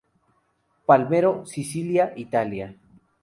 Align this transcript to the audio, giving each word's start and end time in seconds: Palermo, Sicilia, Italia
Palermo, 0.87 1.45
Sicilia, 1.45 2.11
Italia 2.15 2.73